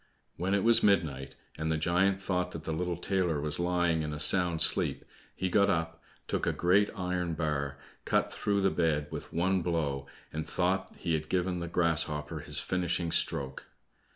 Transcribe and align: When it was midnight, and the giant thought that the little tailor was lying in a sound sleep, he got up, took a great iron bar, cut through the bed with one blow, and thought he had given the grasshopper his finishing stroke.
When 0.35 0.55
it 0.55 0.63
was 0.63 0.81
midnight, 0.81 1.35
and 1.59 1.71
the 1.71 1.77
giant 1.77 2.19
thought 2.19 2.53
that 2.53 2.63
the 2.63 2.71
little 2.71 2.97
tailor 2.97 3.39
was 3.39 3.59
lying 3.59 4.01
in 4.01 4.13
a 4.13 4.19
sound 4.19 4.59
sleep, 4.63 5.05
he 5.35 5.47
got 5.47 5.69
up, 5.69 6.01
took 6.27 6.47
a 6.47 6.53
great 6.53 6.89
iron 6.95 7.35
bar, 7.35 7.77
cut 8.03 8.31
through 8.33 8.61
the 8.61 8.71
bed 8.71 9.05
with 9.11 9.31
one 9.31 9.61
blow, 9.61 10.07
and 10.33 10.49
thought 10.49 10.95
he 10.97 11.13
had 11.13 11.29
given 11.29 11.59
the 11.59 11.67
grasshopper 11.67 12.39
his 12.39 12.57
finishing 12.59 13.11
stroke. 13.11 13.65